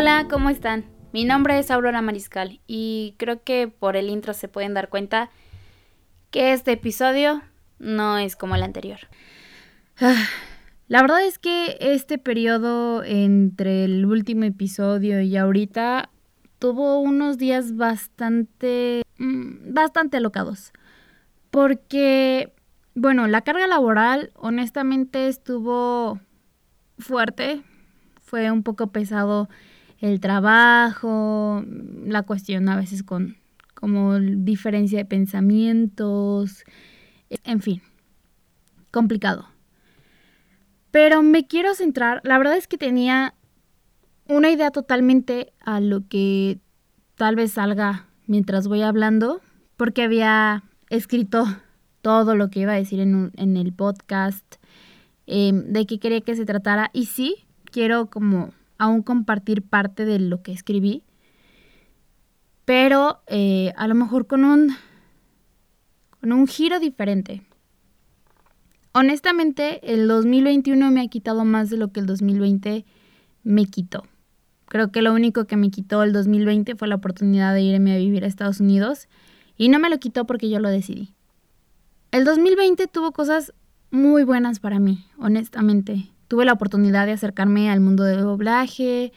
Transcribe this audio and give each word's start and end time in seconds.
Hola, 0.00 0.28
¿cómo 0.30 0.48
están? 0.48 0.84
Mi 1.12 1.24
nombre 1.24 1.58
es 1.58 1.72
Aurora 1.72 2.00
Mariscal 2.02 2.60
y 2.68 3.16
creo 3.18 3.42
que 3.42 3.66
por 3.66 3.96
el 3.96 4.10
intro 4.10 4.32
se 4.32 4.46
pueden 4.46 4.72
dar 4.72 4.90
cuenta 4.90 5.28
que 6.30 6.52
este 6.52 6.70
episodio 6.70 7.42
no 7.80 8.16
es 8.16 8.36
como 8.36 8.54
el 8.54 8.62
anterior. 8.62 9.00
Ah, 10.00 10.24
la 10.86 11.02
verdad 11.02 11.24
es 11.24 11.40
que 11.40 11.78
este 11.80 12.16
periodo 12.16 13.02
entre 13.02 13.86
el 13.86 14.06
último 14.06 14.44
episodio 14.44 15.20
y 15.20 15.36
ahorita 15.36 16.10
tuvo 16.60 17.00
unos 17.00 17.36
días 17.36 17.74
bastante 17.76 19.02
mm, 19.18 19.74
bastante 19.74 20.18
alocados. 20.18 20.72
Porque 21.50 22.52
bueno, 22.94 23.26
la 23.26 23.40
carga 23.40 23.66
laboral 23.66 24.30
honestamente 24.36 25.26
estuvo 25.26 26.20
fuerte, 27.00 27.64
fue 28.20 28.52
un 28.52 28.62
poco 28.62 28.92
pesado 28.92 29.48
el 30.00 30.20
trabajo, 30.20 31.64
la 32.04 32.22
cuestión 32.22 32.68
a 32.68 32.76
veces 32.76 33.02
con 33.02 33.36
como 33.74 34.18
diferencia 34.18 34.98
de 34.98 35.04
pensamientos, 35.04 36.64
en 37.44 37.60
fin, 37.60 37.80
complicado. 38.90 39.48
Pero 40.90 41.22
me 41.22 41.46
quiero 41.46 41.74
centrar, 41.74 42.20
la 42.24 42.38
verdad 42.38 42.56
es 42.56 42.66
que 42.66 42.76
tenía 42.76 43.34
una 44.26 44.50
idea 44.50 44.72
totalmente 44.72 45.52
a 45.60 45.80
lo 45.80 46.08
que 46.08 46.58
tal 47.14 47.36
vez 47.36 47.52
salga 47.52 48.06
mientras 48.26 48.66
voy 48.66 48.82
hablando, 48.82 49.40
porque 49.76 50.02
había 50.02 50.64
escrito 50.90 51.46
todo 52.02 52.34
lo 52.34 52.50
que 52.50 52.60
iba 52.60 52.72
a 52.72 52.76
decir 52.76 53.00
en, 53.00 53.32
en 53.36 53.56
el 53.56 53.72
podcast, 53.72 54.56
em, 55.26 55.64
de 55.72 55.86
qué 55.86 55.98
quería 55.98 56.20
que 56.20 56.34
se 56.34 56.46
tratara. 56.46 56.90
Y 56.92 57.06
sí, 57.06 57.46
quiero 57.70 58.10
como 58.10 58.52
aún 58.78 59.02
compartir 59.02 59.62
parte 59.62 60.04
de 60.04 60.18
lo 60.18 60.42
que 60.42 60.52
escribí, 60.52 61.02
pero 62.64 63.20
eh, 63.26 63.72
a 63.76 63.88
lo 63.88 63.94
mejor 63.94 64.26
con 64.26 64.44
un, 64.44 64.74
con 66.20 66.32
un 66.32 66.46
giro 66.46 66.80
diferente. 66.80 67.42
Honestamente, 68.92 69.92
el 69.92 70.08
2021 70.08 70.90
me 70.90 71.02
ha 71.02 71.08
quitado 71.08 71.44
más 71.44 71.70
de 71.70 71.76
lo 71.76 71.92
que 71.92 72.00
el 72.00 72.06
2020 72.06 72.84
me 73.42 73.66
quitó. 73.66 74.04
Creo 74.66 74.92
que 74.92 75.02
lo 75.02 75.14
único 75.14 75.46
que 75.46 75.56
me 75.56 75.70
quitó 75.70 76.02
el 76.02 76.12
2020 76.12 76.74
fue 76.76 76.88
la 76.88 76.96
oportunidad 76.96 77.54
de 77.54 77.62
irme 77.62 77.94
a 77.94 77.98
vivir 77.98 78.24
a 78.24 78.26
Estados 78.26 78.60
Unidos 78.60 79.08
y 79.56 79.68
no 79.68 79.78
me 79.78 79.88
lo 79.88 79.98
quitó 79.98 80.26
porque 80.26 80.50
yo 80.50 80.60
lo 80.60 80.68
decidí. 80.68 81.14
El 82.10 82.24
2020 82.24 82.86
tuvo 82.86 83.12
cosas 83.12 83.54
muy 83.90 84.24
buenas 84.24 84.60
para 84.60 84.78
mí, 84.78 85.06
honestamente 85.18 86.10
tuve 86.28 86.44
la 86.44 86.52
oportunidad 86.52 87.06
de 87.06 87.12
acercarme 87.12 87.70
al 87.70 87.80
mundo 87.80 88.04
del 88.04 88.20
doblaje, 88.20 89.12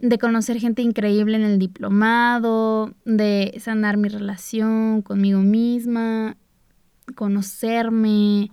de 0.00 0.18
conocer 0.18 0.58
gente 0.58 0.82
increíble 0.82 1.36
en 1.36 1.44
el 1.44 1.58
diplomado, 1.58 2.94
de 3.04 3.56
sanar 3.58 3.96
mi 3.96 4.08
relación 4.08 5.02
conmigo 5.02 5.40
misma, 5.40 6.36
conocerme, 7.14 8.50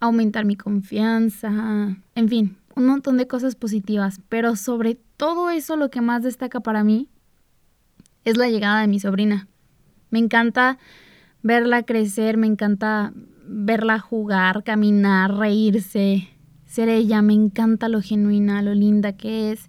aumentar 0.00 0.44
mi 0.44 0.56
confianza, 0.56 1.96
en 2.14 2.28
fin, 2.28 2.56
un 2.74 2.86
montón 2.86 3.16
de 3.16 3.26
cosas 3.26 3.54
positivas. 3.54 4.20
Pero 4.28 4.56
sobre 4.56 4.98
todo 5.16 5.50
eso 5.50 5.76
lo 5.76 5.90
que 5.90 6.00
más 6.00 6.22
destaca 6.22 6.60
para 6.60 6.84
mí 6.84 7.08
es 8.24 8.36
la 8.36 8.48
llegada 8.48 8.80
de 8.80 8.88
mi 8.88 8.98
sobrina. 8.98 9.48
Me 10.10 10.18
encanta 10.18 10.78
verla 11.42 11.82
crecer, 11.82 12.36
me 12.36 12.46
encanta 12.46 13.12
verla 13.46 13.98
jugar, 13.98 14.62
caminar, 14.64 15.34
reírse, 15.34 16.28
ser 16.72 16.88
ella, 16.88 17.20
me 17.20 17.34
encanta 17.34 17.88
lo 17.90 18.00
genuina, 18.00 18.62
lo 18.62 18.72
linda 18.72 19.12
que 19.12 19.52
es. 19.52 19.66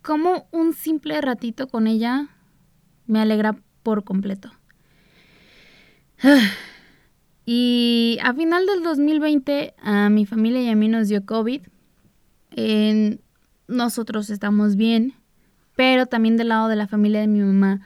Como 0.00 0.48
un 0.50 0.72
simple 0.72 1.20
ratito 1.20 1.68
con 1.68 1.86
ella 1.86 2.30
me 3.06 3.20
alegra 3.20 3.56
por 3.82 4.04
completo. 4.04 4.50
Y 7.44 8.18
a 8.22 8.32
final 8.34 8.66
del 8.66 8.84
2020 8.84 9.74
a 9.82 10.08
mi 10.10 10.26
familia 10.26 10.62
y 10.62 10.68
a 10.68 10.76
mí 10.76 10.86
nos 10.86 11.08
dio 11.08 11.26
COVID. 11.26 11.62
nosotros 13.66 14.30
estamos 14.30 14.76
bien, 14.76 15.14
pero 15.74 16.06
también 16.06 16.36
del 16.36 16.50
lado 16.50 16.68
de 16.68 16.76
la 16.76 16.86
familia 16.86 17.20
de 17.20 17.26
mi 17.26 17.40
mamá, 17.40 17.80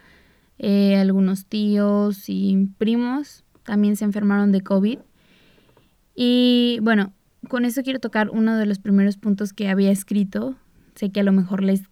eh, 0.58 0.96
algunos 0.96 1.46
tíos 1.46 2.28
y 2.28 2.68
primos 2.76 3.44
también 3.62 3.96
se 3.96 4.04
enfermaron 4.04 4.52
de 4.52 4.60
COVID. 4.60 4.98
Y 6.14 6.78
bueno, 6.82 7.14
con 7.48 7.64
eso 7.64 7.82
quiero 7.82 8.00
tocar 8.00 8.30
uno 8.30 8.56
de 8.56 8.66
los 8.66 8.78
primeros 8.78 9.16
puntos 9.16 9.52
que 9.52 9.68
había 9.68 9.90
escrito. 9.90 10.56
Sé 10.94 11.10
que 11.10 11.20
a 11.20 11.24
lo 11.24 11.32
mejor 11.32 11.62
les 11.62 11.82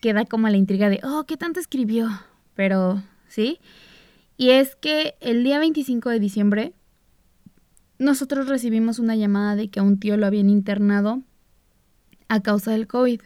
queda 0.00 0.24
como 0.24 0.48
la 0.48 0.56
intriga 0.56 0.88
de, 0.88 1.00
oh, 1.02 1.24
¿qué 1.26 1.36
tanto 1.36 1.60
escribió? 1.60 2.08
Pero, 2.54 3.02
¿sí? 3.28 3.58
Y 4.36 4.50
es 4.50 4.76
que 4.76 5.16
el 5.20 5.44
día 5.44 5.58
25 5.58 6.10
de 6.10 6.20
diciembre 6.20 6.72
nosotros 7.98 8.48
recibimos 8.48 8.98
una 8.98 9.16
llamada 9.16 9.56
de 9.56 9.68
que 9.68 9.80
a 9.80 9.82
un 9.82 9.98
tío 9.98 10.16
lo 10.16 10.26
habían 10.26 10.50
internado 10.50 11.22
a 12.28 12.40
causa 12.40 12.70
del 12.70 12.86
COVID. 12.86 13.20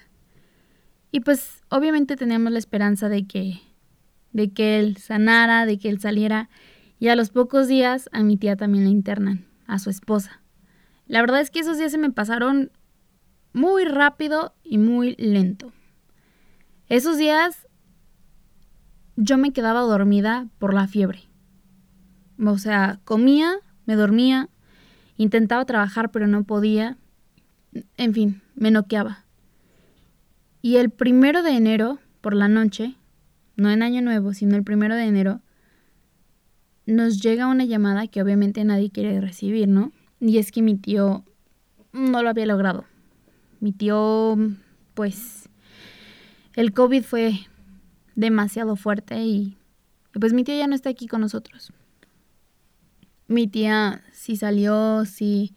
Y 1.10 1.20
pues 1.20 1.62
obviamente 1.68 2.16
teníamos 2.16 2.52
la 2.52 2.58
esperanza 2.58 3.08
de 3.10 3.26
que, 3.26 3.60
de 4.32 4.50
que 4.50 4.78
él 4.78 4.96
sanara, 4.96 5.66
de 5.66 5.78
que 5.78 5.90
él 5.90 6.00
saliera. 6.00 6.48
Y 6.98 7.08
a 7.08 7.16
los 7.16 7.30
pocos 7.30 7.68
días 7.68 8.08
a 8.12 8.22
mi 8.22 8.38
tía 8.38 8.56
también 8.56 8.84
la 8.84 8.90
internan, 8.90 9.44
a 9.66 9.78
su 9.78 9.90
esposa. 9.90 10.41
La 11.12 11.20
verdad 11.20 11.42
es 11.42 11.50
que 11.50 11.58
esos 11.60 11.76
días 11.76 11.92
se 11.92 11.98
me 11.98 12.10
pasaron 12.10 12.70
muy 13.52 13.84
rápido 13.84 14.54
y 14.64 14.78
muy 14.78 15.14
lento. 15.16 15.70
Esos 16.88 17.18
días 17.18 17.68
yo 19.16 19.36
me 19.36 19.52
quedaba 19.52 19.82
dormida 19.82 20.48
por 20.58 20.72
la 20.72 20.88
fiebre. 20.88 21.24
O 22.42 22.56
sea, 22.56 22.98
comía, 23.04 23.56
me 23.84 23.94
dormía, 23.94 24.48
intentaba 25.18 25.66
trabajar 25.66 26.10
pero 26.10 26.26
no 26.28 26.44
podía. 26.44 26.96
En 27.98 28.14
fin, 28.14 28.40
me 28.54 28.70
noqueaba. 28.70 29.26
Y 30.62 30.76
el 30.76 30.88
primero 30.88 31.42
de 31.42 31.50
enero, 31.50 31.98
por 32.22 32.32
la 32.32 32.48
noche, 32.48 32.94
no 33.56 33.68
en 33.68 33.82
Año 33.82 34.00
Nuevo, 34.00 34.32
sino 34.32 34.56
el 34.56 34.64
primero 34.64 34.96
de 34.96 35.04
enero, 35.04 35.42
nos 36.86 37.20
llega 37.20 37.48
una 37.48 37.66
llamada 37.66 38.06
que 38.06 38.22
obviamente 38.22 38.64
nadie 38.64 38.90
quiere 38.90 39.20
recibir, 39.20 39.68
¿no? 39.68 39.92
Y 40.22 40.38
es 40.38 40.52
que 40.52 40.62
mi 40.62 40.76
tío 40.76 41.24
no 41.92 42.22
lo 42.22 42.30
había 42.30 42.46
logrado. 42.46 42.84
Mi 43.58 43.72
tío, 43.72 44.38
pues, 44.94 45.48
el 46.54 46.72
COVID 46.72 47.02
fue 47.02 47.32
demasiado 48.14 48.76
fuerte 48.76 49.20
y 49.20 49.56
pues 50.20 50.32
mi 50.32 50.44
tío 50.44 50.56
ya 50.56 50.68
no 50.68 50.76
está 50.76 50.90
aquí 50.90 51.08
con 51.08 51.22
nosotros. 51.22 51.72
Mi 53.26 53.48
tía 53.48 54.04
sí 54.12 54.36
salió, 54.36 55.04
sí, 55.06 55.54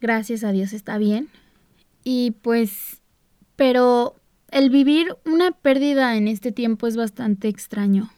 gracias 0.00 0.42
a 0.42 0.50
Dios 0.50 0.72
está 0.72 0.98
bien. 0.98 1.28
Y 2.02 2.32
pues, 2.42 3.00
pero 3.54 4.16
el 4.50 4.70
vivir 4.70 5.14
una 5.24 5.52
pérdida 5.52 6.16
en 6.16 6.26
este 6.26 6.50
tiempo 6.50 6.88
es 6.88 6.96
bastante 6.96 7.46
extraño, 7.46 8.10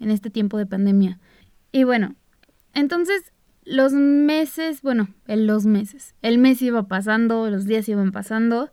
en 0.00 0.10
este 0.10 0.30
tiempo 0.30 0.58
de 0.58 0.66
pandemia. 0.66 1.20
Y 1.70 1.84
bueno, 1.84 2.16
entonces 2.74 3.31
los 3.64 3.92
meses, 3.92 4.82
bueno, 4.82 5.08
los 5.26 5.66
meses, 5.66 6.14
el 6.22 6.38
mes 6.38 6.60
iba 6.62 6.88
pasando, 6.88 7.48
los 7.48 7.64
días 7.64 7.88
iban 7.88 8.10
pasando 8.12 8.70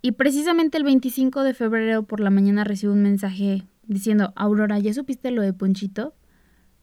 y 0.00 0.12
precisamente 0.12 0.78
el 0.78 0.84
25 0.84 1.42
de 1.42 1.54
febrero 1.54 2.04
por 2.04 2.20
la 2.20 2.30
mañana 2.30 2.64
recibo 2.64 2.92
un 2.92 3.02
mensaje 3.02 3.64
diciendo, 3.84 4.32
Aurora, 4.36 4.78
¿ya 4.78 4.94
supiste 4.94 5.30
lo 5.30 5.42
de 5.42 5.52
Ponchito? 5.52 6.14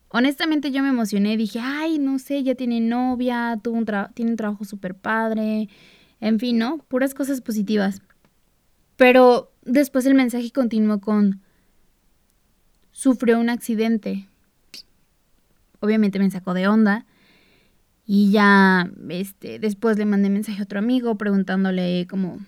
Honestamente 0.10 0.72
yo 0.72 0.82
me 0.82 0.90
emocioné, 0.90 1.38
dije, 1.38 1.59
ay, 1.62 1.97
no 2.00 2.20
sé, 2.20 2.44
ya 2.44 2.56
tiene 2.56 2.82
novia, 2.82 3.59
tuvo 3.62 3.78
un 3.78 3.85
tiene 4.14 4.32
un 4.32 4.38
trabajo 4.38 4.66
súper 4.66 4.96
padre, 4.96 5.70
en 6.20 6.40
fin, 6.40 6.58
¿no? 6.58 6.80
Puras 6.88 7.14
cosas 7.14 7.42
positivas. 7.42 8.02
Pero 8.97 9.53
después 9.64 10.06
el 10.06 10.16
mensaje 10.16 10.52
continuó 10.52 11.00
con, 11.00 11.42
sufrió 12.92 13.40
un 13.40 13.50
accidente. 13.50 14.28
Obviamente 15.80 16.20
me 16.20 16.30
sacó 16.30 16.53
de 16.53 16.68
onda 16.68 17.06
y 18.11 18.32
ya, 18.32 18.90
este, 19.09 19.59
después 19.59 20.00
le 20.00 20.06
mandé 20.06 20.32
mensaje 20.32 20.61
a 20.61 20.64
otro 20.64 20.79
amigo 20.79 21.16
preguntándole 21.16 22.08
como, 22.09 22.40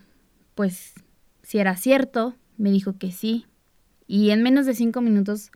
pues, 0.56 0.96
si 1.44 1.60
era 1.60 1.78
cierto. 1.78 2.36
Me 2.58 2.72
dijo 2.72 2.98
que 2.98 3.12
sí. 3.12 3.46
Y 4.08 4.32
en 4.32 4.42
menos 4.42 4.66
de 4.66 4.74
cinco 4.74 5.02
minutos 5.02 5.52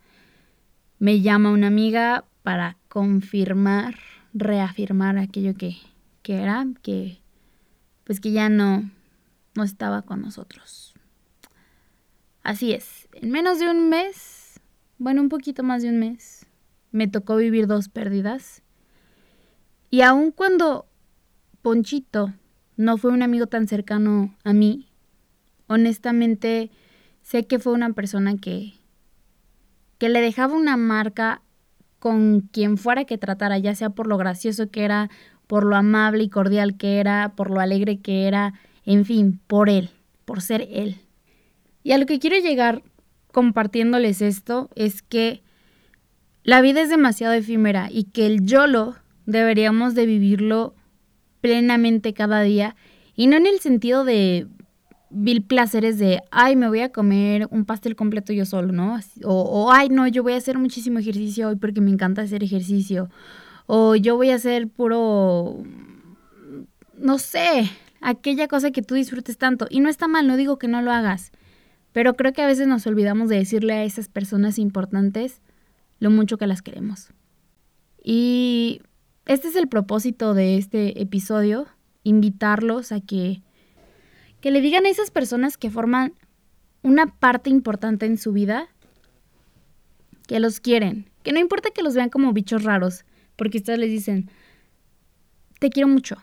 me 0.99 1.21
llama 1.21 1.49
una 1.49 1.65
amiga 1.65 2.23
para 2.43 2.77
confirmar, 2.87 3.95
reafirmar 4.31 5.17
aquello 5.17 5.55
que, 5.55 5.75
que 6.21 6.35
era, 6.35 6.67
que 6.83 7.17
pues 8.03 8.19
que 8.19 8.31
ya 8.31 8.47
no, 8.47 8.87
no 9.55 9.63
estaba 9.63 10.03
con 10.03 10.21
nosotros. 10.21 10.93
Así 12.43 12.73
es, 12.73 13.09
en 13.13 13.31
menos 13.31 13.57
de 13.57 13.71
un 13.71 13.89
mes, 13.89 14.59
bueno, 14.99 15.23
un 15.23 15.29
poquito 15.29 15.63
más 15.63 15.81
de 15.81 15.89
un 15.89 15.97
mes, 15.97 16.45
me 16.91 17.07
tocó 17.07 17.37
vivir 17.37 17.65
dos 17.65 17.89
pérdidas 17.89 18.61
y 19.95 20.01
aun 20.01 20.31
cuando 20.31 20.87
Ponchito 21.61 22.33
no 22.75 22.97
fue 22.97 23.11
un 23.11 23.21
amigo 23.21 23.47
tan 23.47 23.65
cercano 23.65 24.35
a 24.43 24.51
mí, 24.51 24.89
honestamente 25.67 26.69
sé 27.21 27.47
que 27.47 27.59
fue 27.59 27.71
una 27.71 27.93
persona 27.93 28.35
que, 28.35 28.73
que 29.97 30.09
le 30.09 30.19
dejaba 30.19 30.53
una 30.53 30.75
marca 30.75 31.41
con 31.99 32.41
quien 32.41 32.77
fuera 32.77 33.05
que 33.05 33.17
tratara, 33.17 33.57
ya 33.57 33.73
sea 33.73 33.89
por 33.89 34.07
lo 34.07 34.17
gracioso 34.17 34.69
que 34.69 34.83
era, 34.83 35.09
por 35.47 35.63
lo 35.63 35.77
amable 35.77 36.25
y 36.25 36.29
cordial 36.29 36.75
que 36.75 36.99
era, 36.99 37.31
por 37.37 37.49
lo 37.49 37.61
alegre 37.61 38.01
que 38.01 38.27
era, 38.27 38.53
en 38.83 39.05
fin, 39.05 39.39
por 39.47 39.69
él, 39.69 39.91
por 40.25 40.41
ser 40.41 40.67
él. 40.71 40.97
Y 41.83 41.93
a 41.93 41.97
lo 41.97 42.05
que 42.05 42.19
quiero 42.19 42.35
llegar 42.35 42.83
compartiéndoles 43.31 44.21
esto 44.21 44.69
es 44.75 45.01
que 45.01 45.41
la 46.43 46.59
vida 46.59 46.81
es 46.81 46.89
demasiado 46.89 47.33
efímera 47.33 47.87
y 47.89 48.03
que 48.03 48.25
el 48.25 48.45
YOLO 48.45 48.97
deberíamos 49.25 49.95
de 49.95 50.05
vivirlo 50.05 50.75
plenamente 51.41 52.13
cada 52.13 52.41
día 52.41 52.75
y 53.15 53.27
no 53.27 53.37
en 53.37 53.45
el 53.45 53.59
sentido 53.59 54.03
de 54.03 54.47
vil 55.09 55.43
placeres 55.43 55.97
de, 55.97 56.21
ay, 56.31 56.55
me 56.55 56.67
voy 56.67 56.81
a 56.81 56.91
comer 56.91 57.47
un 57.49 57.65
pastel 57.65 57.95
completo 57.95 58.33
yo 58.33 58.45
solo, 58.45 58.73
¿no? 58.73 58.99
O, 59.23 59.41
o, 59.41 59.71
ay, 59.71 59.89
no, 59.89 60.07
yo 60.07 60.23
voy 60.23 60.33
a 60.33 60.37
hacer 60.37 60.57
muchísimo 60.57 60.99
ejercicio 60.99 61.47
hoy 61.47 61.55
porque 61.55 61.81
me 61.81 61.91
encanta 61.91 62.21
hacer 62.21 62.43
ejercicio. 62.43 63.09
O 63.65 63.95
yo 63.95 64.17
voy 64.17 64.31
a 64.31 64.35
hacer 64.35 64.67
puro, 64.67 65.63
no 66.97 67.17
sé, 67.17 67.69
aquella 68.01 68.47
cosa 68.47 68.71
que 68.71 68.81
tú 68.81 68.95
disfrutes 68.95 69.37
tanto. 69.37 69.67
Y 69.69 69.79
no 69.79 69.89
está 69.89 70.07
mal, 70.07 70.27
no 70.27 70.35
digo 70.35 70.59
que 70.59 70.67
no 70.67 70.81
lo 70.81 70.91
hagas. 70.91 71.31
Pero 71.93 72.15
creo 72.15 72.33
que 72.33 72.41
a 72.41 72.47
veces 72.47 72.67
nos 72.67 72.85
olvidamos 72.85 73.29
de 73.29 73.37
decirle 73.37 73.73
a 73.73 73.83
esas 73.85 74.09
personas 74.09 74.59
importantes 74.59 75.41
lo 75.99 76.11
mucho 76.11 76.37
que 76.37 76.45
las 76.45 76.61
queremos. 76.61 77.09
Y 78.03 78.81
este 79.25 79.47
es 79.47 79.55
el 79.55 79.67
propósito 79.67 80.33
de 80.33 80.57
este 80.57 81.01
episodio, 81.01 81.67
invitarlos 82.03 82.91
a 82.91 83.01
que, 83.01 83.41
que 84.39 84.51
le 84.51 84.61
digan 84.61 84.85
a 84.85 84.89
esas 84.89 85.09
personas 85.11 85.57
que 85.57 85.71
forman 85.71 86.13
una 86.83 87.07
parte 87.07 87.49
importante 87.49 88.05
en 88.05 88.17
su 88.17 88.31
vida 88.31 88.67
que 90.27 90.39
los 90.39 90.59
quieren, 90.59 91.09
que 91.23 91.31
no 91.31 91.39
importa 91.39 91.71
que 91.71 91.81
los 91.81 91.95
vean 91.95 92.09
como 92.09 92.33
bichos 92.33 92.63
raros, 92.63 93.05
porque 93.35 93.57
ustedes 93.57 93.79
les 93.79 93.89
dicen, 93.89 94.29
te 95.59 95.69
quiero 95.69 95.87
mucho. 95.87 96.17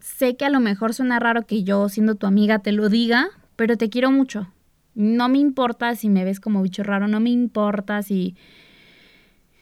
Sé 0.00 0.36
que 0.36 0.44
a 0.44 0.50
lo 0.50 0.60
mejor 0.60 0.94
suena 0.94 1.18
raro 1.18 1.46
que 1.46 1.62
yo, 1.62 1.88
siendo 1.88 2.16
tu 2.16 2.26
amiga, 2.26 2.60
te 2.60 2.72
lo 2.72 2.88
diga, 2.88 3.28
pero 3.56 3.76
te 3.76 3.88
quiero 3.88 4.10
mucho. 4.10 4.52
No 4.94 5.28
me 5.28 5.38
importa 5.38 5.94
si 5.94 6.08
me 6.08 6.24
ves 6.24 6.40
como 6.40 6.62
bicho 6.62 6.82
raro, 6.82 7.08
no 7.08 7.20
me 7.20 7.30
importa 7.30 8.02
si, 8.02 8.36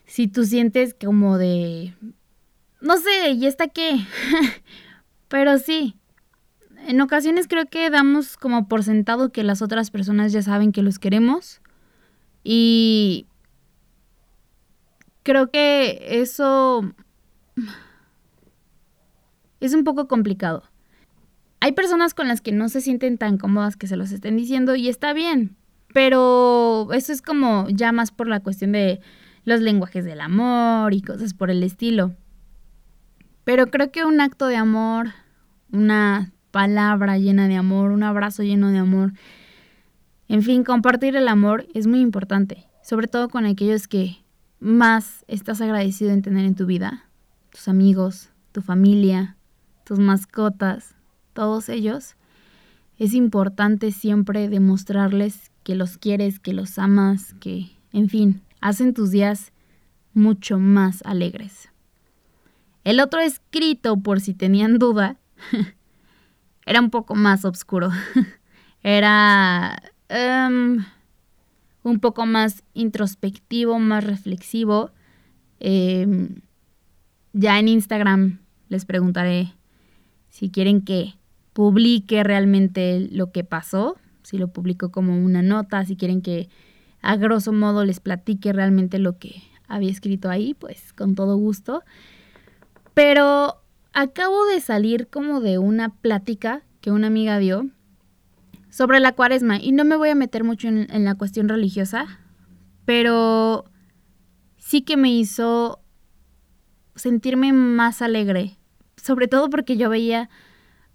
si 0.06 0.28
tú 0.28 0.44
sientes 0.44 0.94
como 0.94 1.38
de, 1.38 1.94
no 2.84 2.98
sé, 2.98 3.32
¿y 3.32 3.46
está 3.46 3.66
qué? 3.66 3.96
Pero 5.28 5.58
sí, 5.58 5.96
en 6.86 7.00
ocasiones 7.00 7.48
creo 7.48 7.64
que 7.64 7.88
damos 7.88 8.36
como 8.36 8.69
por 8.69 8.84
sentado 8.84 9.32
que 9.32 9.42
las 9.42 9.62
otras 9.62 9.90
personas 9.90 10.32
ya 10.32 10.42
saben 10.42 10.70
que 10.70 10.82
los 10.82 10.98
queremos 10.98 11.62
y 12.42 13.26
creo 15.22 15.50
que 15.50 16.20
eso 16.20 16.94
es 19.60 19.72
un 19.72 19.82
poco 19.82 20.06
complicado. 20.06 20.64
Hay 21.60 21.72
personas 21.72 22.12
con 22.12 22.28
las 22.28 22.42
que 22.42 22.52
no 22.52 22.69
se 22.69 22.82
sienten 22.82 23.16
tan 23.16 23.38
cómodas 23.38 23.76
que 23.78 23.86
se 23.86 23.96
los 23.96 24.12
estén 24.12 24.36
diciendo 24.36 24.75
y 24.75 24.90
está 24.90 25.14
bien, 25.14 25.56
pero 25.94 26.92
eso 26.92 27.14
es 27.14 27.22
como 27.22 27.66
ya 27.70 27.92
más 27.92 28.10
por 28.10 28.28
la 28.28 28.40
cuestión 28.40 28.72
de 28.72 29.00
los 29.44 29.62
lenguajes 29.62 30.04
del 30.04 30.20
amor 30.20 30.92
y 30.92 31.00
cosas 31.00 31.32
por 31.32 31.50
el 31.50 31.62
estilo. 31.62 32.14
Pero 33.44 33.67
creo 33.69 33.91
que 33.91 34.05
un 34.05 34.20
acto 34.20 34.46
de 34.46 34.56
amor, 34.56 35.08
una 35.70 36.32
palabra 36.50 37.19
llena 37.19 37.49
de 37.49 37.56
amor, 37.56 37.91
un 37.91 38.02
abrazo 38.02 38.43
lleno 38.43 38.70
de 38.70 38.79
amor, 38.79 39.12
en 40.29 40.43
fin, 40.43 40.64
compartir 40.64 41.17
el 41.17 41.29
amor 41.29 41.67
es 41.75 41.87
muy 41.87 42.00
importante, 42.00 42.67
sobre 42.82 43.06
todo 43.06 43.29
con 43.29 43.44
aquellos 43.44 43.87
que 43.87 44.25
más 44.58 45.25
estás 45.29 45.61
agradecido 45.61 46.12
en 46.12 46.23
tener 46.23 46.46
en 46.46 46.55
tu 46.55 46.64
vida, 46.64 47.05
tus 47.50 47.69
amigos, 47.69 48.31
tu 48.52 48.62
familia, 48.62 49.37
tus 49.85 49.99
mascotas, 49.99 50.94
todos 51.35 51.69
ellos. 51.69 52.17
Es 52.99 53.12
importante 53.12 53.93
siempre 53.93 54.49
demostrarles 54.49 55.50
que 55.62 55.75
los 55.75 55.99
quieres, 55.99 56.38
que 56.38 56.55
los 56.55 56.79
amas, 56.79 57.35
que, 57.41 57.73
en 57.93 58.08
fin, 58.08 58.41
hacen 58.61 58.94
tus 58.94 59.11
días 59.11 59.52
mucho 60.14 60.58
más 60.58 61.02
alegres. 61.05 61.74
El 62.84 63.00
otro 63.00 63.20
escrito, 63.20 63.96
por 63.96 64.20
si 64.20 64.34
tenían 64.34 64.78
duda, 64.78 65.16
era 66.66 66.81
un 66.81 66.90
poco 66.90 67.14
más 67.14 67.44
oscuro. 67.44 67.90
era 68.82 69.76
em, 70.08 70.84
un 71.82 72.00
poco 72.00 72.26
más 72.26 72.62
introspectivo, 72.75 73.78
más 73.78 74.04
reflexivo. 74.04 74.90
Em, 75.60 76.42
ya 77.32 77.58
en 77.58 77.69
Instagram 77.69 78.40
les 78.69 78.84
preguntaré 78.84 79.54
si 80.28 80.50
quieren 80.50 80.82
que 80.82 81.14
publique 81.54 82.22
realmente 82.22 83.08
lo 83.10 83.32
que 83.32 83.44
pasó, 83.44 83.96
si 84.22 84.36
lo 84.36 84.48
publico 84.48 84.90
como 84.90 85.19
una 85.19 85.42
nota, 85.42 85.84
si 85.84 85.96
quieren 85.96 86.20
que 86.20 86.48
a 87.00 87.16
grosso 87.16 87.52
modo 87.52 87.84
les 87.84 88.00
platique 88.00 88.52
realmente 88.52 88.98
lo 88.98 89.19
que 89.19 89.42
había 89.69 89.90
escrito 89.90 90.28
ahí, 90.28 90.54
pues 90.54 90.92
con 90.92 91.14
todo 91.14 91.36
gusto. 91.36 91.82
Pero 92.94 93.61
acabo 93.93 94.46
de 94.46 94.61
salir 94.61 95.08
como 95.08 95.41
de 95.41 95.58
una 95.58 95.91
plática 95.91 96.62
que 96.81 96.91
una 96.91 97.08
amiga 97.08 97.38
dio 97.38 97.67
sobre 98.70 98.99
la 99.00 99.12
cuaresma 99.12 99.58
y 99.61 99.73
no 99.73 99.85
me 99.85 99.96
voy 99.96 100.11
a 100.11 100.14
meter 100.14 100.43
mucho 100.43 100.69
en, 100.69 101.05
la 101.05 101.14
cuestión 101.14 101.49
religiosa, 101.49 102.20
pero 102.85 103.67
sí 104.56 104.82
que 104.82 104.96
me 104.96 105.11
hizo 105.11 105.81
sentirme 106.96 107.52
más 107.52 108.02
alegre, 108.02 108.58
sobre 108.96 109.29
todo 109.29 109.49
porque 109.49 109.76
yo 109.76 109.91
veía, 109.91 110.29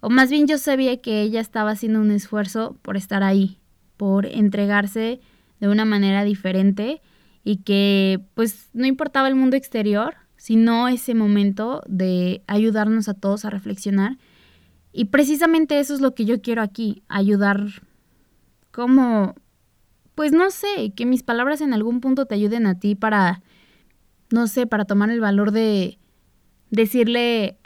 o 0.01 0.09
más 0.09 0.29
bien 0.29 0.45
yo 0.45 0.57
sabía 0.57 1.01
que 1.01 1.21
ella 1.21 1.39
estaba 1.39 1.71
haciendo 1.71 2.01
un 2.01 2.11
esfuerzo 2.11 2.77
por 2.81 2.97
estar 2.97 3.23
ahí, 3.23 3.59
por 3.95 4.25
entregarse 4.25 5.21
de 5.59 5.67
una 5.67 5.85
manera 5.85 6.23
diferente 6.23 7.01
y 7.43 7.57
que 7.63 8.21
pues 8.33 8.69
no 8.73 8.87
importaba 8.87 9.29
el 9.29 9.35
mundo 9.35 9.55
exterior, 9.55 10.15
sino 10.39 10.87
ese 10.87 11.13
momento 11.13 11.81
de 11.85 12.43
ayudarnos 12.47 13.09
a 13.09 13.13
todos 13.13 13.43
a 13.43 13.49
reflexionar. 13.49 14.17
Y 14.93 15.05
precisamente 15.05 15.79
eso 15.79 15.93
es 15.93 15.99
lo 15.99 16.15
que 16.15 16.23
yo 16.23 16.41
quiero 16.41 16.61
aquí, 16.61 17.03
ayudar 17.09 17.61
como, 18.71 19.35
pues 20.15 20.31
no 20.31 20.49
sé, 20.49 20.93
que 20.95 21.05
mis 21.05 21.23
palabras 21.23 21.59
en 21.59 21.73
algún 21.73 21.99
punto 21.99 22.25
te 22.25 22.35
ayuden 22.35 22.67
a 22.67 22.79
ti 22.79 22.95
para, 22.95 23.41
no 24.31 24.47
sé, 24.47 24.65
para 24.65 24.85
tomar 24.85 25.09
el 25.09 25.19
valor 25.19 25.51
de 25.51 25.99
decirle 26.69 27.57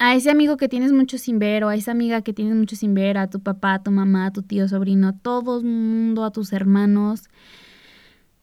a 0.00 0.16
ese 0.16 0.30
amigo 0.30 0.56
que 0.56 0.68
tienes 0.68 0.90
mucho 0.90 1.18
sin 1.18 1.38
ver 1.38 1.62
o 1.62 1.68
a 1.68 1.76
esa 1.76 1.92
amiga 1.92 2.22
que 2.22 2.32
tienes 2.32 2.56
mucho 2.56 2.74
sin 2.74 2.94
ver, 2.94 3.16
a 3.16 3.30
tu 3.30 3.40
papá, 3.40 3.74
a 3.74 3.82
tu 3.84 3.92
mamá, 3.92 4.26
a 4.26 4.32
tu 4.32 4.42
tío, 4.42 4.66
sobrino, 4.66 5.06
a 5.06 5.12
todo 5.12 5.60
el 5.60 5.66
mundo, 5.66 6.24
a 6.24 6.32
tus 6.32 6.52
hermanos, 6.52 7.28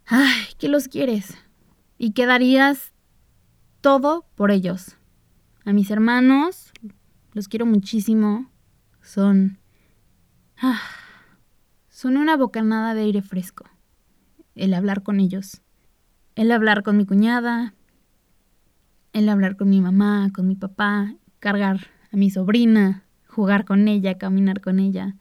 ay, 0.05 0.45
que 0.57 0.69
los 0.69 0.87
quieres 0.87 1.37
y 1.97 2.11
que 2.11 2.25
darías 2.25 2.93
todo 3.85 4.25
por 4.33 4.49
ellos. 4.49 4.97
A 5.63 5.71
mis 5.71 5.91
hermanos, 5.91 6.73
los 7.33 7.47
quiero 7.47 7.67
muchísimo. 7.67 8.49
Son... 9.03 9.59
Ah, 10.59 10.81
son 11.89 12.17
una 12.17 12.35
bocanada 12.35 12.95
de 12.95 13.01
aire 13.01 13.21
fresco. 13.21 13.65
El 14.55 14.73
hablar 14.73 15.03
con 15.03 15.19
ellos. 15.19 15.61
El 16.33 16.51
hablar 16.51 16.81
con 16.81 16.97
mi 16.97 17.05
cuñada. 17.05 17.75
El 19.13 19.29
hablar 19.29 19.55
con 19.55 19.69
mi 19.69 19.81
mamá, 19.81 20.31
con 20.33 20.47
mi 20.47 20.55
papá. 20.55 21.13
Cargar 21.37 21.81
a 22.11 22.17
mi 22.17 22.31
sobrina. 22.31 23.03
Jugar 23.27 23.65
con 23.65 23.87
ella, 23.87 24.17
caminar 24.17 24.61
con 24.61 24.79
ella. 24.79 25.15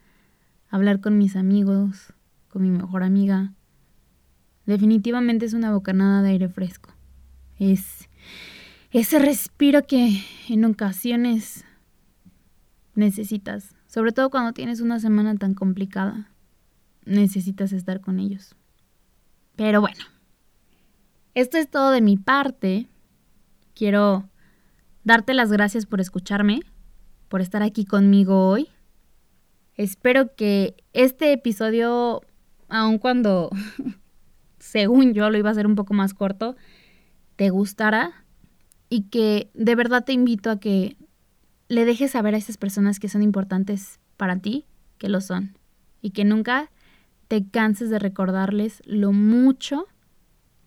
Hablar 0.71 1.03
con 1.03 1.19
mis 1.19 1.37
amigos. 1.37 2.15
Con 2.49 2.63
mi 2.63 2.71
mejor 2.71 3.03
amiga. 3.03 3.53
Definitivamente 4.65 5.45
es 5.45 5.53
una 5.53 5.71
bocanada 5.71 6.23
de 6.23 6.31
aire 6.31 6.49
fresco. 6.49 6.95
Es 7.59 8.09
ese 9.01 9.19
respiro 9.19 9.89
que 9.89 10.21
en 10.49 10.65
ocasiones 10.65 11.65
necesitas, 12.95 13.75
sobre 13.89 14.13
todo 14.13 14.31
cuando 14.31 14.53
tienes 14.53 14.81
una 14.81 15.01
semana 15.01 15.35
tan 15.35 15.55
complicada, 15.55 16.31
necesitas 17.05 17.73
estar 17.73 18.01
con 18.01 18.21
ellos. 18.21 18.55
Pero 19.57 19.81
bueno, 19.81 20.05
esto 21.35 21.59
es 21.59 21.69
todo 21.69 21.91
de 21.91 22.03
mi 22.03 22.17
parte. 22.17 22.87
Quiero 23.75 24.29
darte 25.03 25.35
las 25.35 25.51
gracias 25.51 25.87
por 25.87 26.01
escucharme, 26.01 26.61
por 27.29 27.41
estar 27.41 27.65
aquí 27.65 27.85
conmigo 27.85 28.49
hoy. 28.49 28.69
Espero 29.75 30.37
que 30.37 30.77
este 30.93 31.33
episodio, 31.33 32.21
aun 32.69 32.99
cuando 32.99 33.51
según 34.61 35.15
yo 35.15 35.29
lo 35.31 35.37
iba 35.37 35.49
a 35.49 35.53
hacer 35.53 35.67
un 35.67 35.75
poco 35.75 35.95
más 35.95 36.15
corto, 36.15 36.55
te 37.35 37.51
gustara 37.51 38.24
y 38.95 39.09
que 39.09 39.51
de 39.55 39.75
verdad 39.75 40.05
te 40.05 40.13
invito 40.13 40.53
a 40.53 40.61
que 40.61 40.97
le 41.67 41.85
dejes 41.85 42.13
saber 42.13 42.37
a 42.37 42.39
esas 42.39 42.59
personas 42.59 43.01
que 43.01 43.09
son 43.09 43.25
importantes 43.25 43.99
para 44.17 44.39
ti, 44.39 44.67
que 44.99 45.09
lo 45.09 45.21
son. 45.21 45.59
y 46.01 46.11
que 46.11 46.25
nunca 46.25 46.71
te 47.27 47.45
canses 47.49 47.91
de 47.91 47.99
recordarles 47.99 48.83
lo 48.85 49.11
mucho 49.11 49.89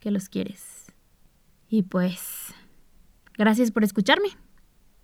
que 0.01 0.11
los 0.11 0.27
quieres. 0.27 0.87
Y 1.69 1.83
pues, 1.83 2.53
gracias 3.37 3.71
por 3.71 3.85
escucharme. 3.85 4.27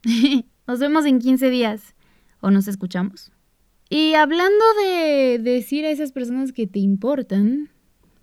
nos 0.67 0.79
vemos 0.79 1.05
en 1.05 1.19
15 1.19 1.49
días 1.49 1.95
o 2.41 2.51
nos 2.51 2.67
escuchamos. 2.67 3.31
Y 3.89 4.15
hablando 4.15 4.65
de 4.83 5.39
decir 5.39 5.85
a 5.85 5.91
esas 5.91 6.11
personas 6.11 6.51
que 6.51 6.67
te 6.67 6.79
importan, 6.79 7.69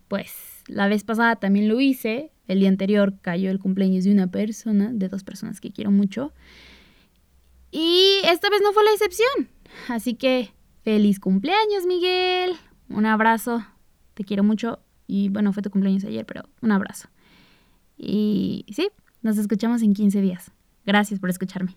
pues 0.09 0.35
la 0.67 0.89
vez 0.89 1.05
pasada 1.05 1.37
también 1.37 1.69
lo 1.69 1.81
hice. 1.81 2.33
El 2.51 2.59
día 2.59 2.69
anterior 2.69 3.15
cayó 3.21 3.49
el 3.53 3.61
cumpleaños 3.61 4.03
de 4.03 4.11
una 4.11 4.27
persona, 4.27 4.91
de 4.93 5.09
dos 5.09 5.23
personas 5.23 5.61
que 5.61 5.71
quiero 5.71 5.93
mucho. 5.93 6.33
Y 7.71 8.19
esta 8.25 8.51
vez 8.51 8.61
no 8.61 8.73
fue 8.73 8.83
la 8.83 8.91
excepción. 8.91 9.49
Así 9.87 10.15
que 10.15 10.51
feliz 10.83 11.21
cumpleaños, 11.21 11.87
Miguel. 11.87 12.57
Un 12.89 13.07
abrazo. 13.07 13.65
Te 14.15 14.25
quiero 14.25 14.43
mucho. 14.43 14.81
Y 15.07 15.29
bueno, 15.29 15.53
fue 15.53 15.63
tu 15.63 15.71
cumpleaños 15.71 16.05
ayer, 16.05 16.27
pero 16.27 16.43
un 16.61 16.73
abrazo. 16.73 17.09
Y 17.97 18.67
sí, 18.75 18.89
nos 19.23 19.39
escuchamos 19.39 19.83
en 19.83 19.95
15 19.95 20.21
días. 20.21 20.51
Gracias 20.85 21.21
por 21.21 21.31
escucharme. 21.31 21.77